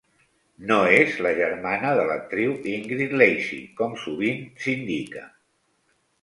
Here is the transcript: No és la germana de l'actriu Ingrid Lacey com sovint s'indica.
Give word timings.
No 0.69 0.77
és 0.93 1.17
la 1.25 1.33
germana 1.39 1.91
de 1.99 2.05
l'actriu 2.11 2.55
Ingrid 2.77 3.13
Lacey 3.23 3.61
com 3.83 3.95
sovint 4.07 4.41
s'indica. 4.65 5.25